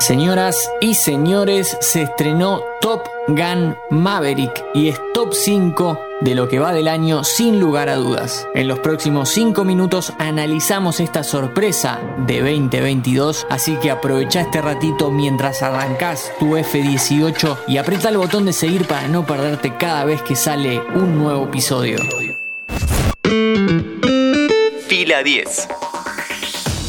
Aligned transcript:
Señoras 0.00 0.70
y 0.80 0.94
señores, 0.94 1.76
se 1.82 2.02
estrenó 2.02 2.62
Top 2.80 3.06
Gun 3.28 3.76
Maverick 3.90 4.64
y 4.72 4.88
es 4.88 4.98
top 5.12 5.34
5 5.34 6.00
de 6.22 6.34
lo 6.34 6.48
que 6.48 6.58
va 6.58 6.72
del 6.72 6.88
año 6.88 7.22
sin 7.22 7.60
lugar 7.60 7.90
a 7.90 7.96
dudas. 7.96 8.48
En 8.54 8.66
los 8.66 8.78
próximos 8.78 9.28
5 9.28 9.62
minutos 9.62 10.14
analizamos 10.18 11.00
esta 11.00 11.22
sorpresa 11.22 12.00
de 12.26 12.40
2022, 12.40 13.46
así 13.50 13.76
que 13.76 13.90
aprovecha 13.90 14.40
este 14.40 14.62
ratito 14.62 15.10
mientras 15.10 15.62
arrancas 15.62 16.32
tu 16.38 16.56
F18 16.56 17.58
y 17.68 17.76
aprieta 17.76 18.08
el 18.08 18.16
botón 18.16 18.46
de 18.46 18.54
seguir 18.54 18.86
para 18.86 19.06
no 19.06 19.26
perderte 19.26 19.76
cada 19.76 20.06
vez 20.06 20.22
que 20.22 20.34
sale 20.34 20.80
un 20.94 21.18
nuevo 21.18 21.44
episodio. 21.44 21.98
Fila 24.88 25.22
10. 25.22 25.68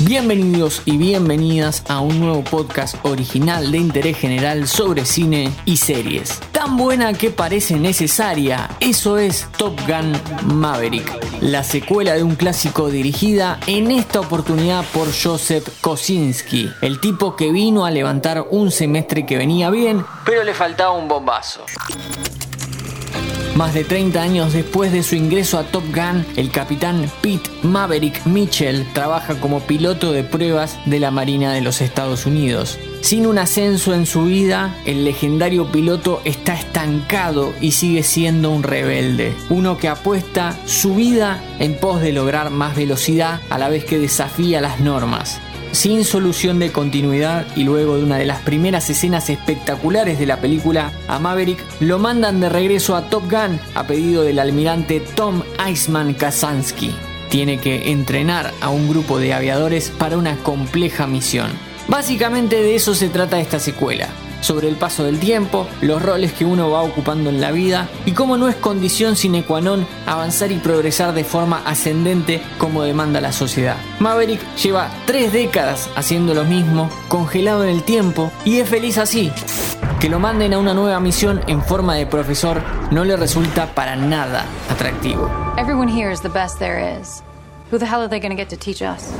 Bienvenidos 0.00 0.82
y 0.86 0.96
bienvenidas 0.96 1.84
a 1.88 2.00
un 2.00 2.18
nuevo 2.18 2.42
podcast 2.42 2.96
original 3.04 3.70
de 3.70 3.78
interés 3.78 4.18
general 4.18 4.66
sobre 4.66 5.04
cine 5.04 5.52
y 5.66 5.76
series. 5.76 6.40
Tan 6.50 6.76
buena 6.76 7.12
que 7.12 7.30
parece 7.30 7.76
necesaria, 7.76 8.68
eso 8.80 9.18
es 9.18 9.48
Top 9.56 9.78
Gun 9.86 10.12
Maverick, 10.52 11.40
la 11.40 11.62
secuela 11.62 12.14
de 12.14 12.24
un 12.24 12.34
clásico 12.34 12.90
dirigida 12.90 13.60
en 13.68 13.92
esta 13.92 14.18
oportunidad 14.18 14.84
por 14.92 15.06
Joseph 15.16 15.68
Kosinski, 15.80 16.68
el 16.82 16.98
tipo 16.98 17.36
que 17.36 17.52
vino 17.52 17.86
a 17.86 17.92
levantar 17.92 18.48
un 18.50 18.72
semestre 18.72 19.24
que 19.24 19.38
venía 19.38 19.70
bien, 19.70 20.04
pero 20.26 20.42
le 20.42 20.54
faltaba 20.54 20.90
un 20.90 21.06
bombazo. 21.06 21.64
Más 23.54 23.72
de 23.72 23.84
30 23.84 24.20
años 24.20 24.52
después 24.52 24.90
de 24.90 25.04
su 25.04 25.14
ingreso 25.14 25.58
a 25.58 25.62
Top 25.62 25.84
Gun, 25.94 26.26
el 26.36 26.50
capitán 26.50 27.08
Pete 27.22 27.48
Maverick 27.62 28.26
Mitchell 28.26 28.84
trabaja 28.92 29.38
como 29.38 29.60
piloto 29.60 30.10
de 30.10 30.24
pruebas 30.24 30.76
de 30.86 30.98
la 30.98 31.12
Marina 31.12 31.52
de 31.52 31.60
los 31.60 31.80
Estados 31.80 32.26
Unidos. 32.26 32.80
Sin 33.00 33.26
un 33.26 33.38
ascenso 33.38 33.94
en 33.94 34.06
su 34.06 34.24
vida, 34.24 34.74
el 34.86 35.04
legendario 35.04 35.70
piloto 35.70 36.20
está 36.24 36.54
estancado 36.54 37.54
y 37.60 37.72
sigue 37.72 38.02
siendo 38.02 38.50
un 38.50 38.64
rebelde, 38.64 39.34
uno 39.50 39.78
que 39.78 39.88
apuesta 39.88 40.58
su 40.66 40.96
vida 40.96 41.40
en 41.60 41.78
pos 41.78 42.00
de 42.00 42.12
lograr 42.12 42.50
más 42.50 42.74
velocidad 42.74 43.40
a 43.50 43.58
la 43.58 43.68
vez 43.68 43.84
que 43.84 43.98
desafía 43.98 44.60
las 44.60 44.80
normas 44.80 45.40
sin 45.74 46.04
solución 46.04 46.58
de 46.58 46.72
continuidad 46.72 47.46
y 47.56 47.64
luego 47.64 47.96
de 47.96 48.04
una 48.04 48.18
de 48.18 48.26
las 48.26 48.40
primeras 48.40 48.88
escenas 48.90 49.28
espectaculares 49.28 50.18
de 50.18 50.26
la 50.26 50.40
película, 50.40 50.92
a 51.08 51.18
Maverick 51.18 51.62
lo 51.80 51.98
mandan 51.98 52.40
de 52.40 52.48
regreso 52.48 52.96
a 52.96 53.08
Top 53.10 53.24
Gun 53.24 53.60
a 53.74 53.86
pedido 53.86 54.22
del 54.22 54.38
almirante 54.38 55.00
Tom 55.00 55.42
Iceman 55.68 56.14
Kazansky. 56.14 56.94
Tiene 57.28 57.58
que 57.58 57.90
entrenar 57.90 58.52
a 58.60 58.70
un 58.70 58.88
grupo 58.88 59.18
de 59.18 59.34
aviadores 59.34 59.90
para 59.90 60.16
una 60.16 60.36
compleja 60.36 61.06
misión. 61.06 61.50
Básicamente 61.88 62.56
de 62.56 62.76
eso 62.76 62.94
se 62.94 63.08
trata 63.08 63.40
esta 63.40 63.58
secuela 63.58 64.08
sobre 64.44 64.68
el 64.68 64.76
paso 64.76 65.04
del 65.04 65.18
tiempo, 65.18 65.66
los 65.80 66.02
roles 66.02 66.32
que 66.32 66.44
uno 66.44 66.70
va 66.70 66.82
ocupando 66.82 67.30
en 67.30 67.40
la 67.40 67.50
vida 67.50 67.88
y 68.04 68.12
cómo 68.12 68.36
no 68.36 68.48
es 68.48 68.56
condición 68.56 69.16
sine 69.16 69.42
qua 69.42 69.60
non 69.60 69.86
avanzar 70.06 70.52
y 70.52 70.58
progresar 70.58 71.14
de 71.14 71.24
forma 71.24 71.62
ascendente 71.64 72.42
como 72.58 72.82
demanda 72.82 73.20
la 73.20 73.32
sociedad. 73.32 73.76
Maverick 73.98 74.40
lleva 74.56 74.90
tres 75.06 75.32
décadas 75.32 75.88
haciendo 75.96 76.34
lo 76.34 76.44
mismo, 76.44 76.90
congelado 77.08 77.64
en 77.64 77.70
el 77.70 77.82
tiempo 77.82 78.30
y 78.44 78.58
es 78.60 78.68
feliz 78.68 78.98
así. 78.98 79.32
Que 79.98 80.10
lo 80.10 80.18
manden 80.20 80.52
a 80.52 80.58
una 80.58 80.74
nueva 80.74 81.00
misión 81.00 81.40
en 81.46 81.62
forma 81.62 81.94
de 81.94 82.06
profesor 82.06 82.62
no 82.90 83.04
le 83.04 83.16
resulta 83.16 83.74
para 83.74 83.96
nada 83.96 84.44
atractivo. 84.68 85.30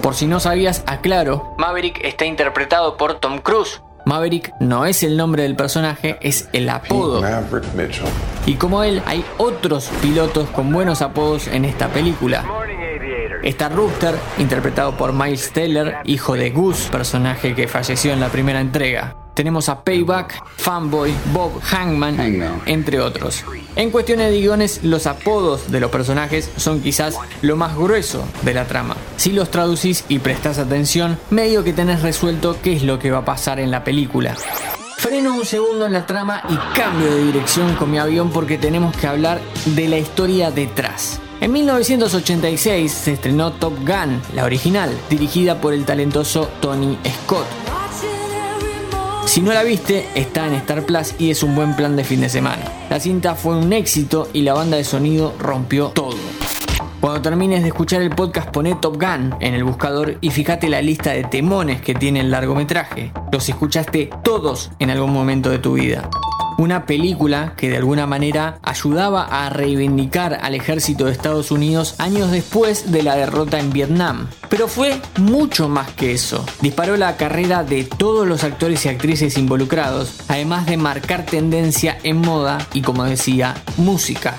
Por 0.00 0.14
si 0.14 0.26
no 0.26 0.38
sabías, 0.38 0.84
aclaro, 0.86 1.54
Maverick 1.58 2.00
está 2.04 2.24
interpretado 2.24 2.96
por 2.96 3.14
Tom 3.14 3.40
Cruise, 3.40 3.82
Maverick 4.08 4.54
no 4.58 4.86
es 4.86 5.02
el 5.02 5.18
nombre 5.18 5.42
del 5.42 5.54
personaje, 5.54 6.16
es 6.22 6.48
el 6.54 6.70
apodo. 6.70 7.20
Y 8.46 8.54
como 8.54 8.82
él, 8.82 9.02
hay 9.04 9.22
otros 9.36 9.90
pilotos 10.00 10.48
con 10.48 10.72
buenos 10.72 11.02
apodos 11.02 11.46
en 11.46 11.66
esta 11.66 11.88
película. 11.88 12.42
Está 13.42 13.68
Rooster, 13.68 14.14
interpretado 14.38 14.96
por 14.96 15.12
Miles 15.12 15.52
Teller, 15.52 15.96
hijo 16.04 16.36
de 16.36 16.48
Goose, 16.48 16.90
personaje 16.90 17.54
que 17.54 17.68
falleció 17.68 18.14
en 18.14 18.20
la 18.20 18.30
primera 18.30 18.62
entrega. 18.62 19.14
Tenemos 19.38 19.68
a 19.68 19.84
Payback, 19.84 20.42
Fanboy, 20.56 21.14
Bob 21.32 21.60
Hangman, 21.62 22.60
entre 22.66 22.98
otros. 22.98 23.44
En 23.76 23.92
cuestiones 23.92 24.32
de 24.32 24.40
guiones, 24.40 24.80
los 24.82 25.06
apodos 25.06 25.70
de 25.70 25.78
los 25.78 25.92
personajes 25.92 26.50
son 26.56 26.80
quizás 26.80 27.16
lo 27.40 27.54
más 27.54 27.76
grueso 27.76 28.24
de 28.42 28.52
la 28.52 28.64
trama. 28.64 28.96
Si 29.16 29.30
los 29.30 29.48
traducís 29.48 30.04
y 30.08 30.18
prestás 30.18 30.58
atención, 30.58 31.20
medio 31.30 31.62
que 31.62 31.72
tenés 31.72 32.02
resuelto 32.02 32.56
qué 32.60 32.72
es 32.72 32.82
lo 32.82 32.98
que 32.98 33.12
va 33.12 33.18
a 33.18 33.24
pasar 33.24 33.60
en 33.60 33.70
la 33.70 33.84
película. 33.84 34.34
Freno 34.96 35.36
un 35.36 35.44
segundo 35.44 35.86
en 35.86 35.92
la 35.92 36.04
trama 36.04 36.42
y 36.48 36.76
cambio 36.76 37.08
de 37.08 37.22
dirección 37.22 37.76
con 37.76 37.92
mi 37.92 37.98
avión 37.98 38.30
porque 38.30 38.58
tenemos 38.58 38.96
que 38.96 39.06
hablar 39.06 39.40
de 39.66 39.86
la 39.86 39.98
historia 39.98 40.50
detrás. 40.50 41.20
En 41.40 41.52
1986 41.52 42.90
se 42.90 43.12
estrenó 43.12 43.52
Top 43.52 43.78
Gun, 43.86 44.20
la 44.34 44.44
original, 44.44 44.90
dirigida 45.08 45.60
por 45.60 45.74
el 45.74 45.84
talentoso 45.84 46.50
Tony 46.60 46.98
Scott. 47.22 47.67
Si 49.28 49.42
no 49.42 49.52
la 49.52 49.62
viste, 49.62 50.06
está 50.14 50.46
en 50.46 50.54
Star 50.54 50.86
Plus 50.86 51.14
y 51.18 51.30
es 51.30 51.42
un 51.42 51.54
buen 51.54 51.76
plan 51.76 51.94
de 51.96 52.02
fin 52.02 52.22
de 52.22 52.30
semana. 52.30 52.64
La 52.88 52.98
cinta 52.98 53.34
fue 53.34 53.58
un 53.58 53.74
éxito 53.74 54.26
y 54.32 54.40
la 54.40 54.54
banda 54.54 54.78
de 54.78 54.84
sonido 54.84 55.34
rompió 55.38 55.88
todo. 55.88 56.16
Cuando 56.98 57.20
termines 57.20 57.60
de 57.60 57.68
escuchar 57.68 58.00
el 58.00 58.08
podcast 58.08 58.48
poné 58.48 58.74
Top 58.76 58.94
Gun 58.94 59.34
en 59.40 59.52
el 59.52 59.64
buscador 59.64 60.16
y 60.22 60.30
fíjate 60.30 60.70
la 60.70 60.80
lista 60.80 61.12
de 61.12 61.24
temones 61.24 61.82
que 61.82 61.94
tiene 61.94 62.20
el 62.20 62.30
largometraje. 62.30 63.12
Los 63.30 63.46
escuchaste 63.50 64.08
todos 64.24 64.70
en 64.78 64.88
algún 64.88 65.12
momento 65.12 65.50
de 65.50 65.58
tu 65.58 65.74
vida 65.74 66.08
una 66.58 66.86
película 66.86 67.54
que 67.56 67.70
de 67.70 67.78
alguna 67.78 68.06
manera 68.06 68.58
ayudaba 68.62 69.24
a 69.24 69.48
reivindicar 69.48 70.38
al 70.42 70.54
ejército 70.54 71.06
de 71.06 71.12
Estados 71.12 71.50
Unidos 71.50 71.94
años 71.98 72.30
después 72.30 72.90
de 72.90 73.02
la 73.02 73.16
derrota 73.16 73.58
en 73.58 73.72
Vietnam. 73.72 74.28
Pero 74.50 74.68
fue 74.68 75.00
mucho 75.18 75.68
más 75.68 75.90
que 75.92 76.12
eso. 76.12 76.44
Disparó 76.60 76.96
la 76.96 77.16
carrera 77.16 77.62
de 77.62 77.84
todos 77.84 78.26
los 78.26 78.44
actores 78.44 78.84
y 78.84 78.88
actrices 78.88 79.38
involucrados, 79.38 80.20
además 80.28 80.66
de 80.66 80.76
marcar 80.76 81.24
tendencia 81.24 81.96
en 82.02 82.18
moda 82.18 82.58
y 82.74 82.82
como 82.82 83.04
decía, 83.04 83.54
música. 83.76 84.36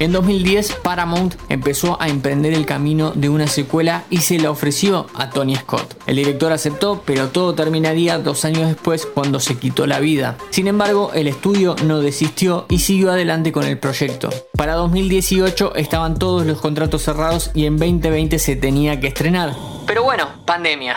En 0.00 0.12
2010, 0.12 0.76
Paramount 0.84 1.34
empezó 1.48 2.00
a 2.00 2.08
emprender 2.08 2.54
el 2.54 2.66
camino 2.66 3.10
de 3.16 3.28
una 3.28 3.48
secuela 3.48 4.04
y 4.10 4.18
se 4.18 4.38
la 4.38 4.52
ofreció 4.52 5.06
a 5.14 5.30
Tony 5.30 5.56
Scott. 5.56 6.00
El 6.06 6.16
director 6.16 6.52
aceptó, 6.52 7.02
pero 7.04 7.28
todo 7.28 7.54
terminaría 7.54 8.18
dos 8.18 8.44
años 8.44 8.68
después 8.68 9.06
cuando 9.06 9.40
se 9.40 9.56
quitó 9.56 9.88
la 9.88 9.98
vida. 9.98 10.36
Sin 10.50 10.68
embargo, 10.68 11.10
el 11.14 11.26
estudio 11.26 11.74
no 11.84 12.00
desistió 12.00 12.66
y 12.68 12.78
siguió 12.78 13.10
adelante 13.10 13.50
con 13.50 13.64
el 13.64 13.78
proyecto. 13.78 14.30
Para 14.56 14.74
2018 14.74 15.74
estaban 15.74 16.16
todos 16.16 16.46
los 16.46 16.60
contratos 16.60 17.02
cerrados 17.02 17.50
y 17.54 17.66
en 17.66 17.76
2020 17.76 18.38
se 18.38 18.54
tenía 18.54 19.00
que 19.00 19.08
estrenar. 19.08 19.56
Pero 19.84 20.04
bueno, 20.04 20.28
pandemia. 20.46 20.96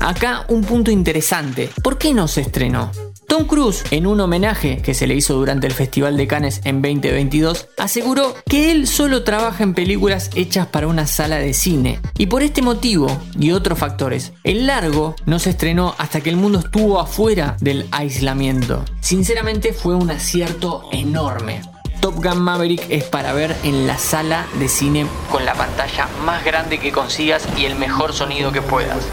Acá 0.00 0.46
un 0.48 0.64
punto 0.64 0.90
interesante. 0.90 1.68
¿Por 1.82 1.98
qué 1.98 2.14
no 2.14 2.26
se 2.26 2.40
estrenó? 2.40 2.90
Tom 3.30 3.44
Cruise, 3.44 3.84
en 3.92 4.08
un 4.08 4.18
homenaje 4.18 4.82
que 4.82 4.92
se 4.92 5.06
le 5.06 5.14
hizo 5.14 5.34
durante 5.34 5.68
el 5.68 5.72
Festival 5.72 6.16
de 6.16 6.26
Cannes 6.26 6.62
en 6.64 6.82
2022, 6.82 7.68
aseguró 7.78 8.34
que 8.44 8.72
él 8.72 8.88
solo 8.88 9.22
trabaja 9.22 9.62
en 9.62 9.72
películas 9.72 10.30
hechas 10.34 10.66
para 10.66 10.88
una 10.88 11.06
sala 11.06 11.36
de 11.36 11.54
cine. 11.54 12.00
Y 12.18 12.26
por 12.26 12.42
este 12.42 12.60
motivo 12.60 13.06
y 13.38 13.52
otros 13.52 13.78
factores, 13.78 14.32
el 14.42 14.66
largo 14.66 15.14
no 15.26 15.38
se 15.38 15.50
estrenó 15.50 15.94
hasta 15.96 16.22
que 16.22 16.30
el 16.30 16.36
mundo 16.36 16.58
estuvo 16.58 16.98
afuera 16.98 17.56
del 17.60 17.86
aislamiento. 17.92 18.84
Sinceramente 19.00 19.72
fue 19.72 19.94
un 19.94 20.10
acierto 20.10 20.88
enorme. 20.90 21.62
Top 22.00 22.16
Gun 22.16 22.42
Maverick 22.42 22.84
es 22.88 23.04
para 23.04 23.32
ver 23.32 23.54
en 23.62 23.86
la 23.86 23.96
sala 23.96 24.44
de 24.58 24.66
cine 24.66 25.06
con 25.30 25.44
la 25.44 25.54
pantalla 25.54 26.08
más 26.26 26.44
grande 26.44 26.80
que 26.80 26.90
consigas 26.90 27.46
y 27.56 27.66
el 27.66 27.76
mejor 27.76 28.12
sonido 28.12 28.50
que 28.50 28.60
puedas. 28.60 29.06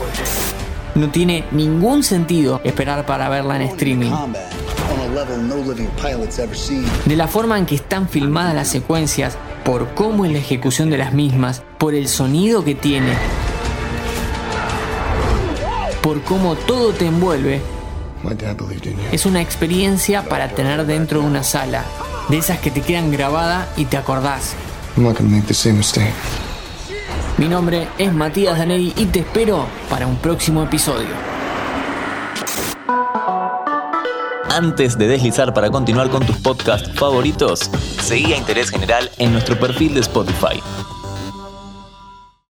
No 0.97 1.09
tiene 1.11 1.43
ningún 1.51 2.01
sentido 2.01 2.59
esperar 2.63 3.05
para 3.05 3.29
verla 3.29 3.55
en 3.57 3.61
streaming. 3.61 4.11
De 7.05 7.15
la 7.15 7.27
forma 7.27 7.59
en 7.59 7.67
que 7.67 7.75
están 7.75 8.09
filmadas 8.09 8.55
las 8.55 8.67
secuencias, 8.67 9.37
por 9.63 9.93
cómo 9.93 10.25
es 10.25 10.31
la 10.31 10.39
ejecución 10.39 10.89
de 10.89 10.97
las 10.97 11.13
mismas, 11.13 11.61
por 11.77 11.93
el 11.93 12.07
sonido 12.07 12.63
que 12.63 12.73
tiene, 12.73 13.13
por 16.01 16.23
cómo 16.23 16.55
todo 16.55 16.93
te 16.93 17.05
envuelve, 17.05 17.61
es 19.11 19.27
una 19.27 19.41
experiencia 19.41 20.23
para 20.23 20.49
tener 20.49 20.87
dentro 20.87 21.21
de 21.21 21.27
una 21.27 21.43
sala, 21.43 21.85
de 22.27 22.39
esas 22.39 22.57
que 22.57 22.71
te 22.71 22.81
quedan 22.81 23.11
grabadas 23.11 23.67
y 23.77 23.85
te 23.85 23.97
acordás. 23.97 24.55
Mi 27.37 27.47
nombre 27.47 27.87
es 27.99 28.11
Matías 28.11 28.57
Danelli 28.57 28.93
y 28.97 29.05
te 29.05 29.19
espero 29.19 29.67
para 29.91 30.07
un 30.07 30.15
próximo 30.17 30.63
episodio. 30.63 31.09
Antes 34.49 34.97
de 34.97 35.07
deslizar 35.07 35.53
para 35.53 35.69
continuar 35.69 36.09
con 36.09 36.25
tus 36.25 36.35
podcasts 36.37 36.91
favoritos, 36.95 37.69
seguí 38.01 38.33
a 38.33 38.37
Interés 38.37 38.71
General 38.71 39.11
en 39.19 39.33
nuestro 39.33 39.59
perfil 39.59 39.93
de 39.93 39.99
Spotify. 39.99 40.59